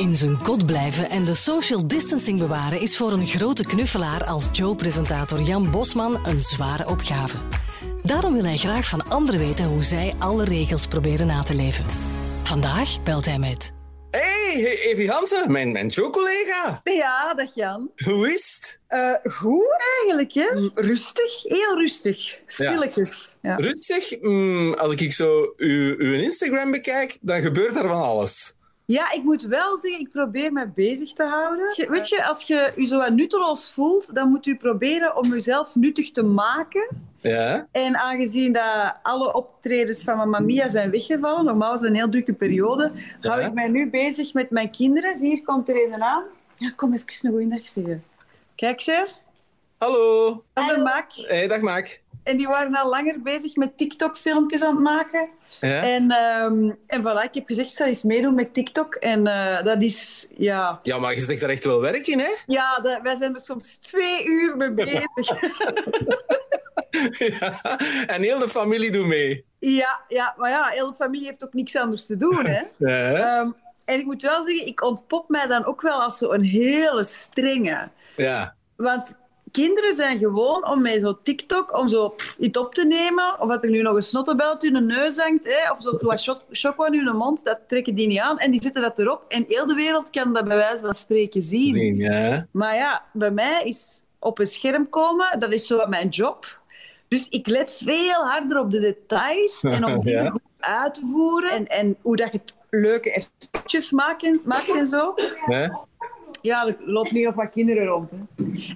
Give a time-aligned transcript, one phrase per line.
[0.00, 4.48] In zijn kot blijven en de social distancing bewaren is voor een grote knuffelaar als
[4.52, 7.36] Joe-presentator Jan Bosman een zware opgave.
[8.02, 11.84] Daarom wil hij graag van anderen weten hoe zij alle regels proberen na te leven.
[12.42, 13.72] Vandaag belt hij met.
[14.10, 16.80] Hey, Evie Hansen, mijn, mijn Joe-collega.
[16.84, 17.90] Ja, dag Jan.
[18.04, 18.80] Hoe is het?
[18.88, 20.70] Uh, goed eigenlijk, hè?
[20.74, 22.38] Rustig, heel rustig.
[22.46, 23.36] Stilletjes.
[23.42, 23.56] Ja.
[23.56, 24.20] Rustig?
[24.20, 28.54] Mm, als ik zo uw, uw Instagram bekijk, dan gebeurt er van alles.
[28.90, 31.88] Ja, ik moet wel zeggen, ik probeer me bezig te houden.
[31.90, 35.74] Weet je, als je je zo wat nutteloos voelt, dan moet je proberen om jezelf
[35.74, 36.88] nuttig te maken.
[37.20, 37.66] Ja.
[37.72, 42.08] En aangezien dat alle optredens van Mamma Mia zijn weggevallen, normaal was het een heel
[42.08, 43.30] drukke periode, ja.
[43.30, 45.16] hou ik mij nu bezig met mijn kinderen.
[45.16, 46.24] Zie, hier komt er een aan.
[46.56, 48.04] Ja, kom even een goeiedag zeggen.
[48.54, 49.08] Kijk ze.
[49.78, 50.44] Hallo.
[50.52, 51.12] Dat is een Maak.
[51.12, 52.00] Hey, dag Maak.
[52.22, 55.28] En die waren al langer bezig met TikTok-filmpjes aan het maken.
[55.60, 55.82] Ja.
[55.82, 58.94] En, um, en voilà, ik heb gezegd, ik zal eens meedoen met TikTok.
[58.94, 60.80] En uh, dat is, ja...
[60.82, 62.30] Ja, maar je steekt daar echt wel werk in, hè?
[62.46, 65.04] Ja, dat, wij zijn er soms twee uur mee bezig.
[67.40, 67.60] ja,
[68.06, 69.44] en heel de familie doet mee.
[69.58, 72.62] Ja, ja, maar ja, heel de familie heeft ook niks anders te doen, hè?
[72.90, 73.38] Ja.
[73.40, 73.54] Um,
[73.84, 77.88] en ik moet wel zeggen, ik ontpop mij dan ook wel als zo'n hele strenge.
[78.16, 78.54] Ja.
[78.76, 79.18] Want
[79.50, 83.48] kinderen zijn gewoon om mij zo TikTok, om zo pff, iets op te nemen, of
[83.48, 86.84] dat er nu nog een snottebelt in hun neus hangt, hè, of zo wat choco
[86.84, 89.24] in hun mond, dat trekken die niet aan en die zetten dat erop.
[89.28, 91.74] En heel de wereld kan dat bij wijze van spreken zien.
[91.74, 92.46] Nee, ja.
[92.50, 96.58] Maar ja, bij mij is op een scherm komen, dat is zo mijn job.
[97.08, 100.30] Dus ik let veel harder op de details en om dingen Ja.
[100.30, 104.86] goed uit te voeren en, en hoe dat je het leuke effectjes maakt, maakt en
[104.86, 105.14] zo.
[105.46, 105.88] Ja.
[106.42, 108.10] Ja, er loopt niet nog wat kinderen rond.
[108.10, 108.16] Hè.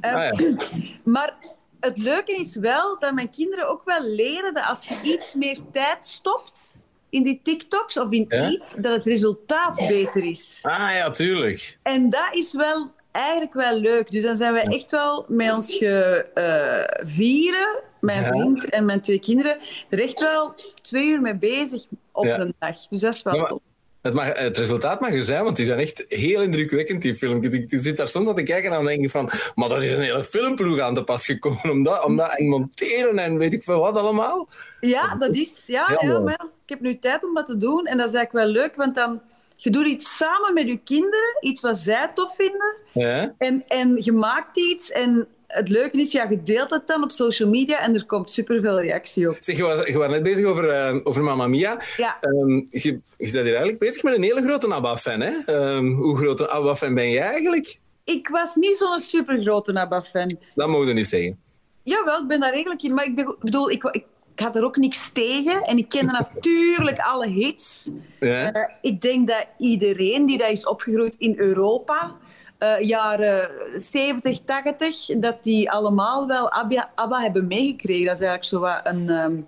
[0.00, 0.56] Eh, Ah, ja.
[1.14, 1.34] Maar
[1.80, 5.58] het leuke is wel dat mijn kinderen ook wel leren dat als je iets meer
[5.72, 6.77] tijd stopt
[7.10, 8.48] in die TikToks of in Ja?
[8.48, 10.58] iets, dat het resultaat beter is.
[10.62, 11.78] Ah ja, tuurlijk.
[11.82, 14.10] En dat is wel eigenlijk wel leuk.
[14.10, 15.75] Dus dan zijn wij echt wel met ons
[16.98, 18.28] gevieren, mijn Ja.
[18.28, 22.38] vriend en mijn twee kinderen, er echt wel twee uur mee bezig op Ja.
[22.38, 22.76] een dag.
[22.88, 23.62] Dus dat is wel Ja, maar- top.
[24.04, 27.53] Het, mag, het resultaat mag er zijn, want die zijn echt heel indrukwekkend, die filmpjes.
[27.54, 29.31] Ik, ik zit daar soms aan te kijken en dan denk ik van...
[29.54, 31.70] Maar dat is een hele filmploeg aan te pas gekomen.
[31.70, 34.48] Om dat, om dat en monteren en weet ik veel wat allemaal.
[34.81, 35.64] Ja, dat is...
[35.66, 38.14] Ja, Ja, maar ja, ik heb nu tijd om dat te doen en dat is
[38.14, 39.20] eigenlijk wel leuk, want dan...
[39.56, 43.34] Je doet iets samen met je kinderen, iets wat zij tof vinden, Ja?
[43.38, 47.10] en, en je maakt iets en het leuke is, ja, je deelt het dan op
[47.10, 49.37] social media en er komt superveel reactie op.
[49.41, 51.82] Zeg, je was, je was net bezig over, eh, over Mamma Mia.
[51.97, 52.16] Ja.
[52.20, 55.32] Ehm, je, je bent hier eigenlijk bezig met een hele grote ABBA-fan, hè?
[55.47, 57.78] Ehm, hoe groot een ABBA-fan ben jij eigenlijk?
[58.04, 60.37] Ik was niet zo'n supergrote ABBA-fan.
[60.54, 61.38] Dat mogen we niet zeggen.
[61.82, 62.94] Jawel, ik ben daar redelijk in.
[62.94, 64.04] Maar ik ben- bedoel, ik, ik,
[64.34, 65.62] ik had er ook niks tegen.
[65.62, 67.91] En ik kende natuurlijk alle hits.
[68.20, 68.53] Ja?
[68.53, 72.16] Eh, ik denk dat iedereen die dat is opgegroeid in Europa,
[72.59, 78.06] eh, jaren 70, 80, dat die allemaal wel ABBA, ABBA hebben meegekregen.
[78.06, 79.41] Dat is eigenlijk zo wat een ehm,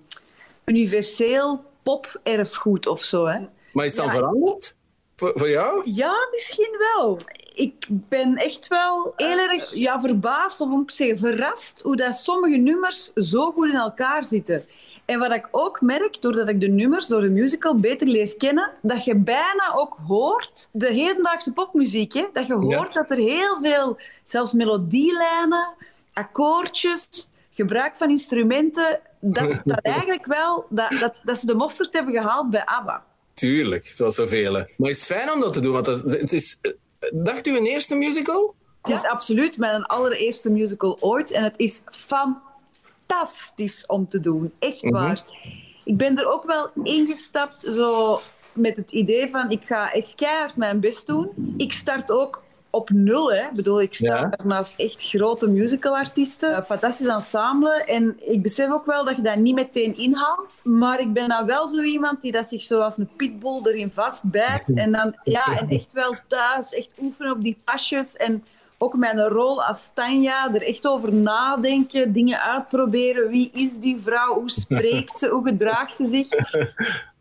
[0.64, 3.26] universeel pop-erfgoed of zo.
[3.26, 3.38] Hè?
[3.72, 4.10] Maar is Ja.
[4.10, 4.74] veranderd?
[5.16, 5.82] Voor, voor jou?
[5.84, 7.18] Ja, misschien wel.
[7.54, 12.14] Ik ben echt wel heel erg ja, verbaasd, of moet ik zeggen, verrast hoe dat
[12.14, 14.64] sommige nummers zo goed in elkaar zitten.
[15.06, 18.70] En wat ik ook merk, doordat ik de nummers door de musical beter leer kennen,
[18.82, 23.58] dat je bijna ook hoort, de hedendaagse popmuziek, hè, dat je hoort dat er heel
[23.62, 25.74] veel, zelfs melodielijnen,
[26.12, 32.14] akkoordjes, gebruik van instrumenten, dat, dat eigenlijk wel, dat, dat, dat ze de mosterd hebben
[32.14, 33.04] gehaald bij ABBA.
[33.34, 34.52] Tuurlijk, zoals zoveel.
[34.76, 35.72] Maar is het fijn om dat te doen?
[35.72, 36.58] Want dat, het is,
[37.12, 38.54] dacht u een eerste musical?
[38.82, 41.30] Het is absoluut mijn allereerste musical ooit.
[41.30, 42.44] En het is fantastisch
[43.86, 44.52] om te doen.
[44.58, 44.92] Echt Mhm.
[44.92, 45.22] waar.
[45.84, 48.20] Ik ben er ook wel ingestapt zo
[48.52, 51.54] met het idee van ik ga echt keihard mijn best doen.
[51.56, 53.32] Ik start ook op nul.
[53.32, 53.40] Hè.
[53.42, 54.38] Ik bedoel, ik sta Ja.
[54.44, 56.56] naast echt grote musicalartiesten.
[56.56, 57.84] Een fantastisch ensemble.
[57.84, 60.60] En ik besef ook wel dat je dat niet meteen inhaalt.
[60.64, 64.74] Maar ik ben dan wel zo iemand die dat zich zoals een pitbull erin vastbijt.
[64.84, 68.16] En dan ja, en echt wel thuis echt oefenen op die pasjes.
[68.16, 68.44] En
[68.78, 73.28] ook mijn rol als Tanja, er echt over nadenken, dingen uitproberen.
[73.28, 74.34] Wie is die vrouw?
[74.34, 75.28] Hoe spreekt ze?
[75.28, 76.28] Hoe gedraagt ze zich?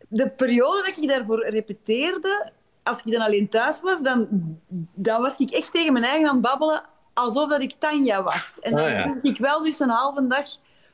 [0.08, 2.50] De periode dat ik daarvoor repeteerde,
[2.82, 4.26] als ik dan alleen thuis was, dan,
[4.94, 6.82] dan was ik echt tegen mijn eigen aan het babbelen,
[7.14, 8.58] alsof dat ik Tanja was.
[8.60, 9.06] En dan Ah, ja.
[9.06, 10.46] moest ik wel dus een halve dag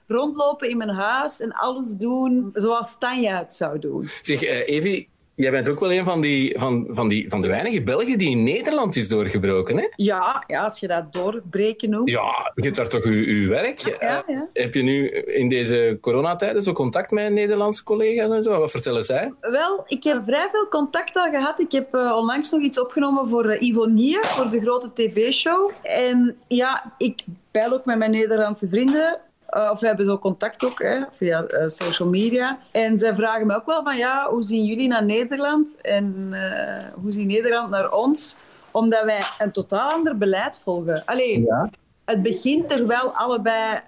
[0.07, 4.09] rondlopen in mijn huis en alles doen zoals Tanja het zou doen.
[4.23, 5.09] Zeg, eh, Evie,
[5.43, 8.31] jij bent ook wel een van, die, van, van, die, van de weinige Belgen die
[8.31, 9.89] in Nederland is doorgebroken, hè?
[9.97, 12.11] Ja, ja als je dat doorbreken noemt.
[12.11, 13.79] Ja, je hebt daar toch uw, uw werk?
[13.79, 14.49] Ja, ja.
[14.53, 18.59] Heb je nu in deze coronatijden zo contact met Nederlandse collega's en zo?
[18.59, 19.33] Wat vertellen zij?
[19.41, 21.61] Wel, ik heb vrij veel contact al gehad.
[21.61, 25.71] Ik heb uh, onlangs nog iets opgenomen voor uh, Ivonie, voor de grote tv-show.
[25.83, 29.21] En ja, ik peil ook met mijn Nederlandse vrienden.
[29.57, 32.59] Uh, of we hebben zo contact ook hè, via uh, social media.
[32.71, 37.03] En zij vragen me ook wel van ja, hoe zien jullie naar Nederland en uh,
[37.03, 38.37] hoe ziet Nederland naar ons?
[38.71, 41.03] Omdat wij een totaal ander beleid volgen.
[41.05, 41.71] Alleen, ja.
[42.05, 43.81] het begint er wel allebei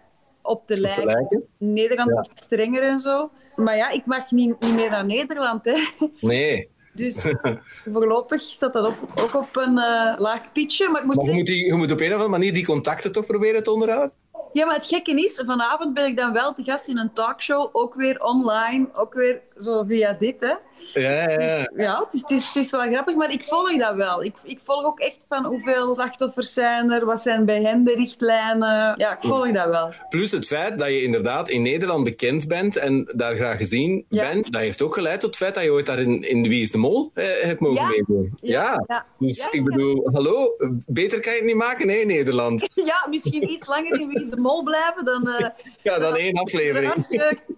[0.42, 1.04] op te lijken.
[1.04, 1.44] lijken.
[1.58, 2.14] Nederland ja.
[2.14, 3.30] wordt strenger en zo.
[3.56, 5.64] Maar ja, ik mag niet, niet meer naar Nederland.
[5.64, 6.06] Hè.
[6.20, 6.68] Nee.
[6.92, 7.34] Dus
[7.92, 9.74] voorlopig staat dat op, ook op een
[10.18, 10.88] laag pitje.
[10.88, 11.44] Maar, ik moet maar zeggen...
[11.44, 14.23] je, moet je moet op een of andere manier die contacten toch proberen te onderhouden?
[14.54, 17.68] Ja, maar het gekke is, vanavond ben ik dan wel te gast in een talkshow,
[17.72, 20.54] ook weer online, ook weer zo via dit, hè.
[20.92, 21.70] Ja, ja, ja.
[21.76, 24.24] ja het, is, het, is, het is wel grappig, maar ik volg dat wel.
[24.24, 27.94] Ik, ik volg ook echt van hoeveel slachtoffers zijn er, wat zijn bij hen de
[27.94, 28.92] richtlijnen.
[28.94, 29.92] Ja, ik volg dat wel.
[30.08, 34.28] Plus het feit dat je inderdaad in Nederland bekend bent en daar graag gezien Ja.
[34.28, 36.62] bent, dat heeft ook geleid tot het feit dat je ooit daar in, in Wie
[36.62, 37.88] is de Mol eh, hebt mogen Ja.
[37.88, 38.32] meedoen.
[38.40, 38.84] Ja.
[38.86, 39.04] Ja.
[39.18, 42.68] Dus ik bedoel, hallo, beter kan je het niet maken, hè, Nederland.
[42.84, 45.28] Ja, misschien iets langer in Wie is de Mol blijven dan...
[45.28, 45.48] eh,
[45.82, 46.92] Ja, dan één aflevering.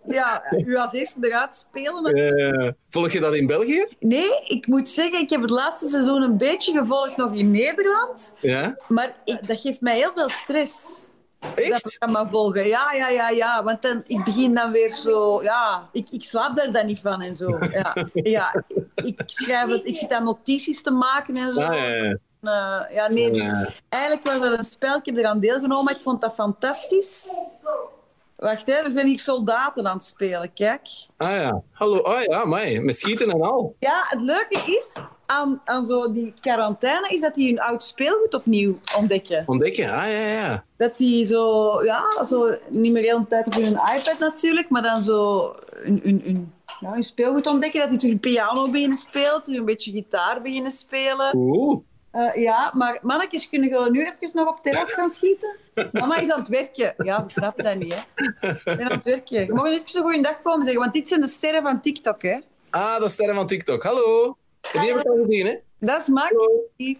[0.08, 2.76] ja, u als eerste eruit spelen.
[2.90, 3.87] Volg je dat in België?
[4.01, 8.33] Nee, ik moet zeggen, ik heb het laatste seizoen een beetje gevolgd nog in Nederland.
[8.41, 8.77] Ja.
[8.89, 11.05] Maar ik, dat geeft mij heel veel stress.
[11.39, 11.93] Dat Echt?
[11.93, 12.67] ik kan maar volgen.
[12.67, 13.65] Ja, ja, ja, ja.
[13.65, 15.43] Want dan, ik begin dan weer zo...
[15.43, 17.59] Ja, ik, ik slaap daar dan niet van en zo.
[17.71, 17.95] Ja,
[18.37, 18.65] ja
[18.95, 21.61] ik, schrijf het, ik zit aan notities te maken en zo.
[21.61, 22.19] Ah, ja, ja.
[22.41, 23.55] Eh, ja, nee, dus
[23.89, 24.97] eigenlijk was dat een spel.
[24.97, 25.95] Ik heb eraan deelgenomen.
[25.95, 27.31] Ik vond dat fantastisch.
[28.37, 30.53] Wacht, hè, er zijn hier soldaten aan het spelen.
[30.53, 30.88] Kijk.
[31.17, 31.62] Ah ja.
[31.73, 32.03] Hallo.
[32.03, 32.81] Ah ja, mij.
[32.81, 33.77] Met schieten en al.
[33.79, 34.91] Ja, het leuke is
[35.27, 39.43] aan, aan zo die quarantaine is dat die hun oud speelgoed opnieuw ontdekken.
[39.47, 39.91] Ontdekken.
[39.91, 40.65] Ah ja, ja.
[40.77, 44.83] Dat die zo, ja, zo niet meer heel de tijd op hun iPad natuurlijk, maar
[44.83, 47.81] dan zo hun, hun, hun, ja, hun speelgoed ontdekken.
[47.81, 51.37] Dat die terug piano beginnen spelen, terug een beetje gitaar beginnen spelen.
[51.37, 51.81] Oeh.
[52.17, 55.57] Eh, ja, maar mannetjes, kunnen jullie nu even nog op terras gaan schieten?
[55.93, 56.95] Mama is aan het werken.
[56.97, 58.49] Ja, ze snappen dat niet, hè.
[58.49, 59.45] Ik ben aan het werken.
[59.47, 62.23] Je mag even zo'n goede dag komen zeggen, want dit zijn de sterren van TikTok,
[62.23, 62.37] hè.
[62.71, 63.83] Ah, is sterren van TikTok.
[63.83, 64.37] Hallo.
[64.73, 65.55] Die heb ik al gezien, hè?
[65.81, 66.33] Dat is Maak.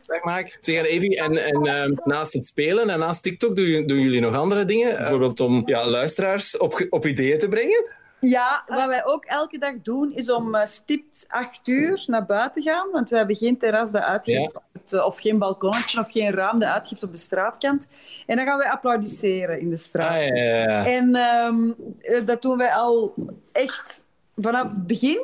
[0.07, 0.57] Dag Maak.
[0.61, 4.21] Zeg, Evie, en, en ehm, naast het spelen en naast TikTok doen, jullie- doen jullie
[4.21, 4.97] nog andere dingen?
[4.97, 7.85] Bijvoorbeeld om ja, luisteraars op, op ideeën te brengen?
[8.21, 12.63] Ja, wat wij ook elke dag doen, is om eh, stipt acht uur naar buiten
[12.63, 12.91] gaan.
[12.93, 14.63] Want we hebben geen terras dat uitgeeft, Ja.
[14.93, 17.89] Eh, of geen balkonnetje, of geen raam dat uitgeeft op de straatkant.
[18.27, 20.23] En dan gaan wij applaudisseren in de straat.
[20.23, 20.87] Ah, ja, ja, ja.
[20.87, 23.15] En ehm, eh, dat doen wij al
[23.53, 24.05] echt
[24.37, 25.21] vanaf het begin.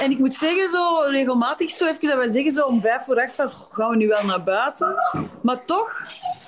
[0.00, 3.20] En ik moet zeggen, zo regelmatig zo even dat wij zeggen zo om vijf voor
[3.20, 4.94] acht van, "Goh, gaan we nu wel naar buiten?
[5.42, 6.06] Maar toch,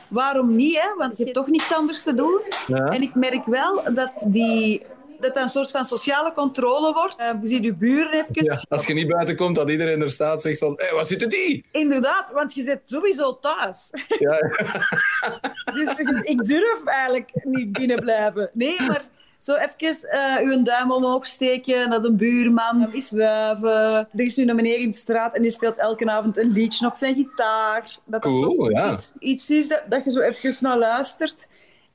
[0.08, 0.79] waarom niet?
[0.81, 0.94] Hè?
[0.96, 2.40] Want je hebt toch niks anders te doen.
[2.67, 2.87] Ja.
[2.87, 4.82] En ik merk wel dat die
[5.22, 7.16] dat dat een soort van sociale controle wordt.
[7.16, 8.44] Eh, je ziet je buren even.
[8.44, 11.28] Ja, Als je niet buiten komt, dat iedereen er staat zegt van, hé, wat zitten
[11.28, 11.64] die?
[11.72, 13.90] Inderdaad, want je zit sowieso thuis.
[14.19, 14.38] Ja,
[15.74, 18.50] Dus ik durf eigenlijk niet binnen blijven.
[18.52, 19.04] Nee, maar
[19.38, 24.08] zo even eh, uw duim omhoog steken naar een buurman is wuiven.
[24.12, 26.86] Er is nu een meneer in de straat en die speelt elke avond een liedje
[26.86, 27.98] op zijn gitaar.
[28.04, 28.92] Dat Cool, ja.
[28.92, 31.48] iets, iets is dat, dat je zo even naar luistert.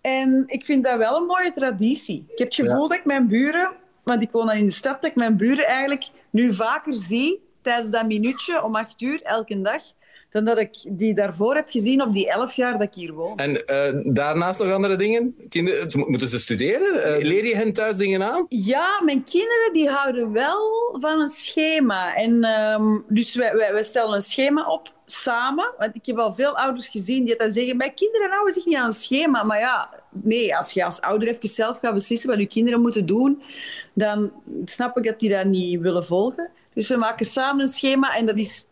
[0.07, 2.25] En ik vind dat wel een mooie traditie.
[2.27, 3.71] Ik heb het gevoel dat ik mijn buren,
[4.03, 7.41] want ik woon dan in de stad, dat ik mijn buren eigenlijk nu vaker zie
[7.61, 9.81] tijdens dat minuutje om acht uur elke dag,
[10.29, 13.37] dan dat ik die daarvoor heb gezien op die elf jaar dat ik hier woon.
[13.37, 15.35] En eh, daarnaast nog andere dingen?
[15.49, 17.03] Kinderen, moeten ze studeren?
[17.03, 18.45] Eh, leer je hen thuis dingen aan?
[18.49, 20.57] Ja, mijn kinderen die houden wel
[20.91, 22.15] van een schema.
[22.15, 25.73] En, ehm, dus wij, wij, wij stellen een schema op samen.
[25.77, 28.75] Want ik heb al veel ouders gezien die dan zeggen: Mijn kinderen houden zich niet
[28.75, 29.43] aan een schema.
[29.43, 33.05] Maar ja, nee, als je als ouder even zelf gaat beslissen wat je kinderen moeten
[33.05, 33.41] doen,
[33.93, 34.31] dan
[34.65, 36.49] snap ik dat die dat niet willen volgen.
[36.73, 38.65] Dus we maken samen een schema en dat is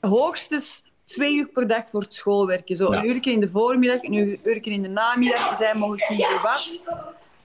[0.00, 2.76] hoogstens twee uur per dag voor het schoolwerken.
[2.76, 2.98] Zo Ja.
[2.98, 5.56] een uurtje in de voormiddag, een uur- uurtje in de namiddag.
[5.56, 6.82] Zij mogen kiezen wat.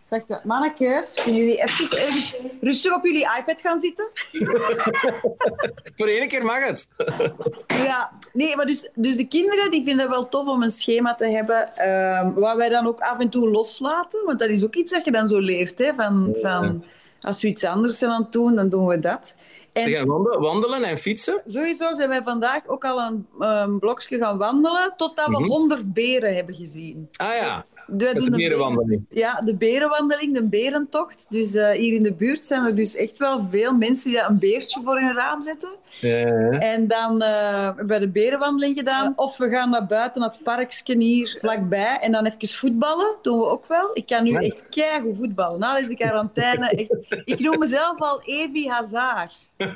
[0.10, 4.07] Zegt dat, mannetjes, kunnen jullie even, even rustig op jullie iPad gaan zitten?
[5.98, 6.89] Voor één keer mag het.
[7.67, 11.15] Ja, nee, maar dus, dus de kinderen die vinden het wel tof om een schema
[11.15, 14.25] te hebben, ehm, waar wij dan ook af en toe loslaten.
[14.25, 16.84] Want dat is ook iets dat je dan zo leert, hè, van, van
[17.22, 19.36] als we iets anders zijn aan het doen, dan doen we dat.
[19.84, 21.41] En gaan wandelen, wandelen en fietsen.
[21.46, 25.44] sowieso zijn wij vandaag ook al een, een blokje gaan wandelen, totdat we Mhm.
[25.50, 27.10] 100 beren hebben gezien.
[27.17, 27.65] Ah ja.
[27.86, 29.05] Wij Met doen de berenwandeling.
[29.10, 31.25] Ja, de berenwandeling, de berentocht.
[31.29, 34.39] Dus eh, hier in de buurt zijn er dus echt wel veel mensen die een
[34.39, 35.70] beertje voor hun raam zetten.
[36.01, 36.50] Ja.
[36.60, 39.13] En dan eh hebben we de berenwandeling gedaan.
[39.15, 41.98] Of we gaan naar buiten, naar het parkje hier vlakbij.
[42.01, 43.89] En dan even voetballen, doen we ook wel.
[43.94, 45.60] Ik kan nu echt keigoed voetballen.
[45.60, 46.96] Na deze quarantaine, echt...
[47.25, 49.39] Ik noem mezelf al Evi Hazard.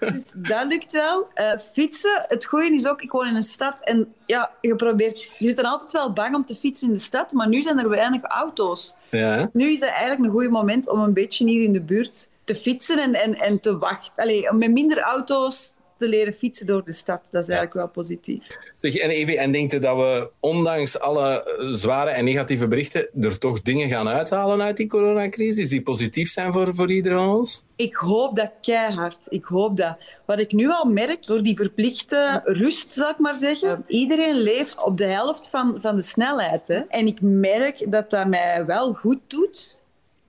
[0.00, 1.28] dus dat lukt wel.
[1.34, 5.32] Eh, fietsen, het goede is ook, ik woon in een stad en ja, je probeert...
[5.38, 7.78] Je zit dan altijd wel bang om te fietsen in de stad, maar nu zijn
[7.78, 8.96] er weinig auto's.
[9.10, 9.50] Ja.
[9.52, 12.54] Nu is het eigenlijk een goed moment om een beetje hier in de buurt te
[12.54, 14.22] fietsen en, en, en te wachten.
[14.22, 17.20] Allee, met minder auto's te leren fietsen door de stad.
[17.30, 18.46] Dat is eigenlijk wel positief.
[18.80, 23.08] Zeg, en Evi, en denkt u dat we, ondanks alle eh, zware en negatieve berichten,
[23.20, 27.28] er toch dingen gaan uithalen uit die coronacrisis die positief zijn voor, voor ieder van
[27.28, 27.64] ons?
[27.76, 29.26] Ik hoop dat keihard.
[29.28, 29.96] Ik hoop dat.
[30.26, 33.84] Wat ik nu al merk, door die verplichte rust, zou ik maar zeggen.
[33.86, 36.68] Iedereen leeft op de helft van, van de snelheid.
[36.68, 36.78] Hè?
[36.78, 39.82] En ik merk dat dat mij wel goed doet.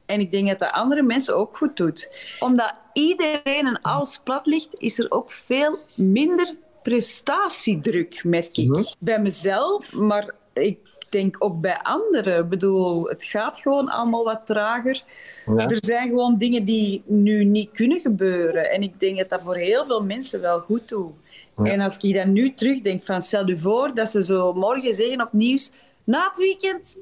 [0.05, 2.11] En ik denk dat dat andere mensen ook goed doet.
[2.39, 8.95] Omdat iedereen en alles plat ligt, is er ook veel minder prestatiedruk, merk ik.
[8.99, 10.77] Bij mezelf, maar ik
[11.09, 12.43] denk ook bij anderen.
[12.43, 15.03] Ik bedoel, het gaat gewoon allemaal wat trager.
[15.45, 15.69] Ja.
[15.69, 18.71] Er zijn gewoon dingen die nu niet kunnen gebeuren.
[18.71, 21.13] En ik denk dat dat voor heel veel mensen wel goed doet.
[21.57, 21.71] Ja.
[21.71, 25.21] En als ik dan nu terugdenk van stel je voor dat ze zo morgen zeggen
[25.21, 25.71] op nieuws
[26.03, 26.97] na het weekend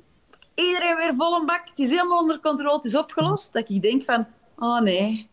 [0.55, 3.53] iedereen weer vol een bak, het is helemaal onder controle, het is opgelost.
[3.53, 4.27] Dat ik denk van,
[4.57, 5.28] oh nee.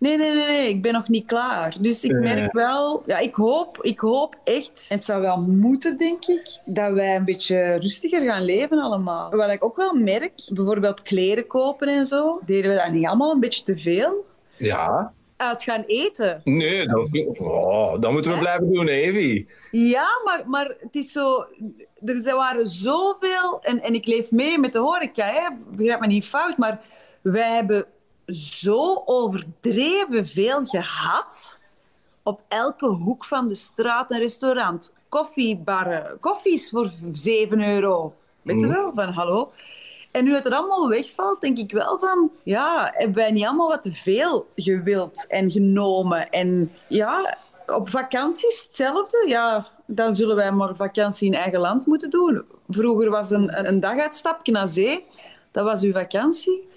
[0.00, 1.76] Nee, nee, nee, nee, ik ben nog niet klaar.
[1.80, 2.18] Dus ik Ja.
[2.18, 6.58] merk wel, ja, ik hoop, ik hoop echt, en het zou wel moeten, denk ik,
[6.64, 9.30] dat wij een beetje rustiger gaan leven allemaal.
[9.30, 13.32] Wat ik ook wel merk, bijvoorbeeld kleren kopen en zo, deden we dat niet allemaal
[13.32, 14.26] een beetje te veel?
[14.56, 15.12] Ja.
[15.36, 16.40] Uit gaan eten.
[16.44, 17.08] Nee, dat,
[17.38, 19.48] oh, dat moeten we blijven doen, Evi.
[19.70, 21.44] Ja, maar, maar het is zo...
[22.04, 23.58] Er waren zoveel...
[23.62, 25.48] En, en ik leef mee met de horeca, hè.
[25.76, 26.80] begrijp me niet fout, maar
[27.22, 27.86] wij hebben
[28.34, 31.58] zo overdreven veel gehad
[32.22, 34.92] op elke hoek van de straat een restaurant.
[35.08, 38.14] Koffiebarren, koffies voor 7 euro.
[38.42, 38.74] Weet je Mhm.
[38.74, 38.92] wel?
[38.94, 39.52] Van hallo.
[40.10, 42.30] En nu het er allemaal wegvalt, denk ik wel van...
[42.42, 46.30] Ja, hebben wij niet allemaal wat te veel gewild en genomen?
[46.30, 49.24] En ja, op vakantie is hetzelfde.
[49.28, 52.44] Ja, dan zullen wij maar vakantie in eigen land moeten doen.
[52.68, 55.04] Vroeger was een, een daguitstapje naar zee.
[55.50, 56.68] Dat was uw vakantie.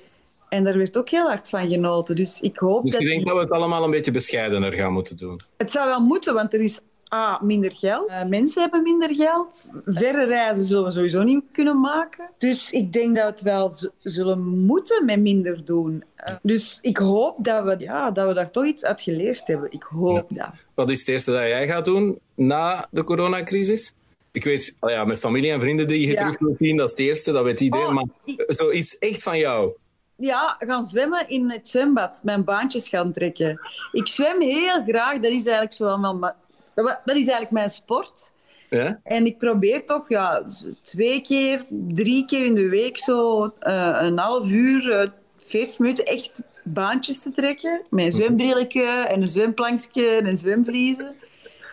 [0.54, 2.16] En daar werd ook heel hard van genoten.
[2.16, 3.02] Dus ik hoop Dus dat...
[3.02, 5.40] ik denk dat we het allemaal een beetje bescheidener gaan moeten doen.
[5.58, 6.80] Het zou wel moeten, want er is
[7.14, 8.10] A, minder geld.
[8.10, 9.72] Eh, mensen hebben minder geld.
[9.86, 12.30] Verre reizen zullen we sowieso niet kunnen maken.
[12.38, 16.04] Dus ik denk dat we het wel zullen moeten met minder doen.
[16.16, 19.72] Eh, dus ik hoop dat we, ja, dat we daar toch iets uit geleerd hebben.
[19.72, 20.50] Ik hoop dat.
[20.74, 23.94] Wat is het eerste dat jij gaat doen na de coronacrisis?
[24.32, 26.16] Ik weet, oh ja, met familie en vrienden die je Ja.
[26.16, 27.86] terug wil zien, dat is het eerste, dat weet iedereen.
[27.88, 29.72] Oh, maar ik- zoiets echt van jou.
[30.18, 32.22] Ja, gaan zwemmen in het zwembad.
[32.24, 33.60] Mijn baantjes gaan trekken.
[33.92, 35.14] Ik zwem heel graag.
[35.14, 36.16] Dat is eigenlijk zo allemaal...
[36.16, 36.36] ma-
[36.76, 38.32] Dat is eigenlijk mijn sport.
[38.70, 39.00] Ja?
[39.04, 40.44] En ik probeer toch ja,
[40.84, 46.06] twee keer, drie keer in de week zo eh, een half uur, eh, 40 minuten
[46.06, 47.82] echt baantjes te trekken.
[47.90, 51.16] Met een zwembrilletje en een zwemplankje en een zwemvliezen.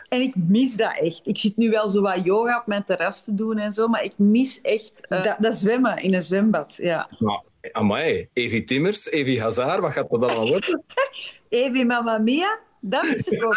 [0.09, 1.21] En ik mis dat echt.
[1.25, 4.03] Ik zit nu wel zo wat yoga op mijn terras te doen en zo, maar
[4.03, 6.75] ik mis echt eh, dat, dat zwemmen in een zwembad.
[6.77, 7.09] Ja.
[7.19, 7.41] Nou,
[7.73, 8.29] amai.
[8.33, 10.83] Evi Timmers, Evi Hazard, wat gaat dat allemaal worden?
[11.49, 13.57] Evi Mamma Mia, dat mis ik ook.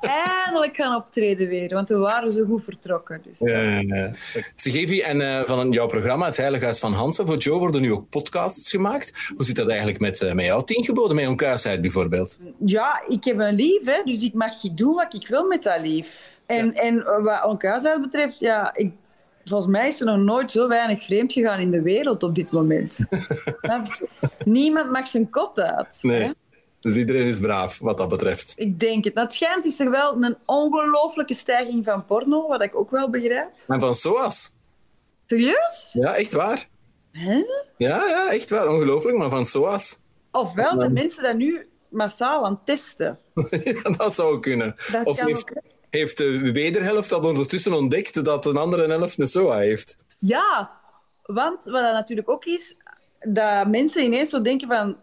[0.44, 3.20] Eindelijk gaan optreden weer, want we waren zo goed vertrokken.
[3.22, 3.38] Dus.
[3.38, 4.12] Ja, ja, ja.
[4.54, 7.80] Zeg Evi, en eh, van jouw programma, Het Heilige Huis van Hansen, voor Joe worden
[7.80, 9.12] nu ook podcasts gemaakt.
[9.36, 12.38] Hoe zit dat eigenlijk met, eh, met jouw tien geboden, met onkuisheid bijvoorbeeld?
[12.58, 15.80] Ja, ik heb een lief, hè, dus ik mag doen wat ik wil met dat
[15.80, 16.30] lief.
[16.46, 18.92] En, en wat onkuisheid betreft, ja, ik,
[19.44, 22.50] volgens mij is er nog nooit zo weinig vreemd gegaan in de wereld op dit
[22.50, 23.06] moment.
[23.60, 24.00] Want
[24.44, 25.98] niemand mag zijn kot uit.
[26.00, 26.08] Hè?
[26.08, 26.32] Nee.
[26.80, 28.52] Dus iedereen is braaf wat dat betreft.
[28.56, 29.14] Ik denk het.
[29.14, 33.50] Dat schijnt is er wel een ongelooflijke stijging van porno, wat ik ook wel begrijp.
[33.68, 34.52] En van SOAS.
[35.26, 35.90] Serieus?
[35.92, 36.68] Ja, echt waar.
[37.12, 37.44] Hè?
[37.76, 38.68] Ja, ja, echt waar.
[38.68, 39.98] Ongelooflijk, maar van SOAS.
[40.30, 43.18] Ofwel zijn mensen dat nu massaal aan het testen.
[43.96, 44.74] dat zou kunnen.
[44.92, 45.62] Dat of heeft, ook.
[46.00, 49.96] Heeft de wederhelft dat ondertussen ontdekt dat een andere helft een SOA heeft?
[50.18, 50.70] Ja,
[51.22, 52.76] want wat dat natuurlijk ook is,
[53.20, 54.96] dat mensen ineens zo denken van,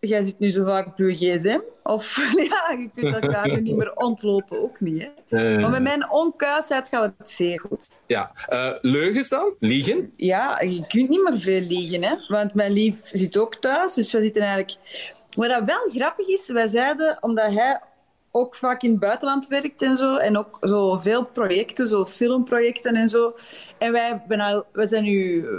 [0.00, 2.16] jij zit nu zo vaak op je gsm, of
[2.50, 5.08] ja, je kunt elkaar nu niet meer ontlopen, ook niet.
[5.28, 5.54] Hè?
[5.54, 8.02] Eh, Maar met mijn onkuisheid gaat het zeer goed.
[8.06, 8.32] Ja.
[8.46, 9.54] Eh, leugens dan?
[9.58, 10.12] Liegen?
[10.16, 12.14] Ja, je kunt niet meer veel liegen, hè?
[12.28, 14.76] want mijn lief zit ook thuis, dus we zitten eigenlijk...
[15.30, 17.80] Wat dat wel grappig is, wij zeiden, omdat hij
[18.38, 20.16] ook vaak in het buitenland werkt en zo.
[20.16, 23.34] En ook zo veel projecten, zo filmprojecten en zo.
[23.78, 25.50] En wij, hebben al, wij zijn nu eh,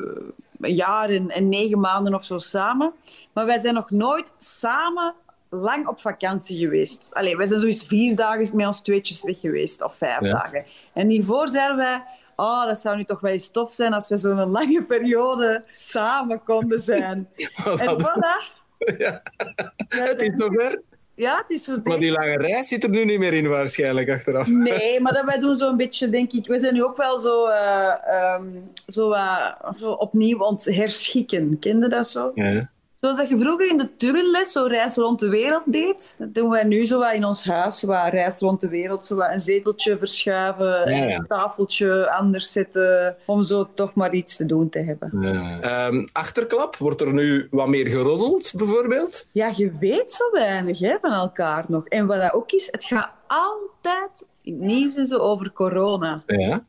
[0.59, 2.91] een jaar en, en negen maanden of zo samen.
[3.33, 5.13] Maar wij zijn nog nooit samen
[5.49, 7.09] lang op vakantie geweest.
[7.13, 10.31] Allee, wij zijn zoiets vier dagen met ons tweetjes weg geweest, of vijf Ja.
[10.31, 10.65] dagen.
[10.93, 12.03] En hiervoor zeiden wij...
[12.35, 16.43] Oh, dat zou nu toch wel eens tof zijn als we zo'n lange periode samen
[16.43, 17.29] konden zijn.
[17.77, 18.57] En voilà.
[18.97, 19.21] Ja.
[19.87, 20.81] Het is zover.
[21.19, 24.47] Ja, het is Maar die lange reis zit er nu niet meer in, waarschijnlijk, achteraf.
[24.47, 26.47] Nee, maar dat wij doen zo'n beetje, denk ik...
[26.47, 28.45] We zijn nu ook wel zo, eh, ehm,
[28.87, 31.59] zo, eh, zo opnieuw aan het herschikken.
[31.59, 32.31] Kende dat zo?
[32.35, 32.69] Ja.
[32.99, 36.49] Zoals dat je vroeger in de turnles zo reis rond de wereld deed, dat doen
[36.49, 37.83] wij nu zo in ons huis.
[37.83, 41.15] Wat reis rond de wereld, zo een zeteltje verschuiven, en ja.
[41.15, 45.11] een tafeltje anders zetten, om zo toch maar iets te doen te hebben.
[45.21, 45.59] Ja.
[45.61, 49.25] Ehm, achterklap, wordt er nu wat meer geroddeld, bijvoorbeeld?
[49.31, 51.87] Ja, je weet zo weinig hè, van elkaar nog.
[51.87, 56.23] En wat dat ook is, het gaat altijd in het nieuws en zo over corona.
[56.25, 56.65] Ja.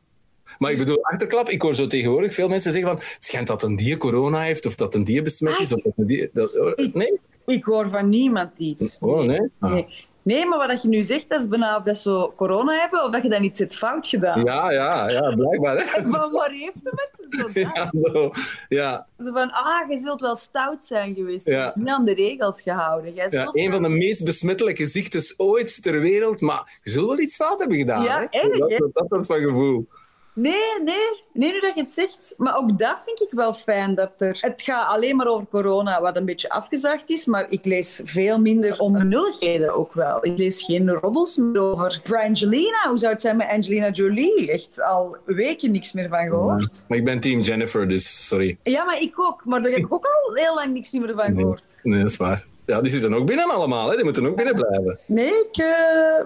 [0.57, 3.63] Maar ik bedoel, achterklap, ik hoor zo tegenwoordig veel mensen zeggen van het schijnt dat
[3.63, 6.29] een die corona heeft, of dat een die besmet is, of dat een die...
[6.33, 6.51] Dat,
[6.93, 7.19] nee?
[7.45, 8.97] Ik hoor van niemand iets.
[8.99, 9.49] Oh, nee?
[9.59, 9.71] Ah.
[9.71, 9.87] Nee.
[10.23, 13.11] Nee, maar wat je nu zegt, dat is bijna of dat ze corona hebben of
[13.11, 14.43] dat je dan iets hebt fout gedaan.
[14.43, 15.77] Ja, ja, ja, blijkbaar.
[15.77, 16.01] Hè?
[16.07, 17.23] Maar waar heeft het?
[17.29, 17.53] Zo, dat.
[17.73, 18.31] Ja, zo.
[18.69, 19.07] ja.
[19.19, 21.45] Zo van, ah, je zult wel stout zijn geweest.
[21.45, 23.13] Je hebt niet aan de regels gehouden.
[23.13, 27.19] Jij ja, een van de meest besmettelijke ziektes ooit ter wereld, maar je zult wel
[27.19, 28.03] iets fout hebben gedaan.
[28.03, 28.39] Ja, hè?
[28.39, 28.77] erg, dat, hè?
[28.77, 29.87] dat, dat soort van gevoel.
[30.33, 31.23] Nee, nee.
[31.33, 32.33] Nee, nu dat je het zegt.
[32.37, 33.95] Maar ook dat vind ik wel fijn.
[33.95, 34.37] Dat er...
[34.41, 37.25] Het gaat alleen maar over corona, wat een beetje afgezaagd is.
[37.25, 40.25] Maar ik lees veel minder onbenulligheden ook wel.
[40.25, 42.87] Ik lees geen roddels meer over Brangelina.
[42.87, 44.51] Hoe zou het zijn met Angelina Jolie?
[44.51, 46.85] Echt al weken niks meer van gehoord.
[46.87, 48.57] Maar ik ben team Jennifer, dus sorry.
[48.63, 49.45] Ja, maar ik ook.
[49.45, 51.79] Maar daar heb ik ook al heel lang niks meer van gehoord.
[51.83, 52.45] Nee, dat is waar.
[52.65, 53.95] Ja, die zitten ook binnen allemaal, hè?
[53.95, 54.99] die moeten ook binnen blijven.
[55.05, 55.67] Nee, ik, eh,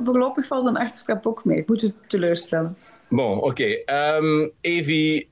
[0.04, 1.58] voorlopig valt een achterklap ook mee.
[1.58, 2.78] Ik moet u teleurstellen.
[3.16, 3.64] Bon, oké.
[3.66, 5.28] Ehm, Evi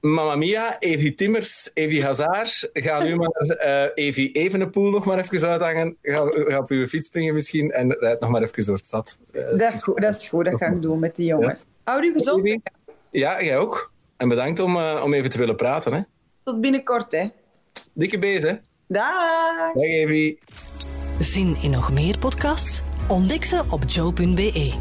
[0.00, 2.70] Mamma Mia, Evi Timmers, Evi Hazard.
[2.72, 5.96] Ga nu maar eh Evi Evenepoel nog maar even uithangen.
[6.02, 9.18] Ga, ga op uw fiets springen misschien en rijd nog maar even door het stad.
[9.32, 11.64] Eh, Dat is goed, dat, is goed, dat ga ik doen met die jongens.
[11.84, 12.46] Houd u gezond.
[12.46, 12.60] Evi?
[13.10, 13.92] Ja, jij ook.
[14.16, 15.92] En bedankt om, eh, om even te willen praten.
[15.92, 16.00] Hè.
[16.44, 17.26] Tot binnenkort, hè.
[17.94, 18.58] Dikke bezig.
[18.88, 19.72] Dag.
[19.74, 20.38] Dag Evi.
[21.18, 22.82] Zin in nog meer podcasts?
[23.08, 24.72] Ontdek ze op joe.be.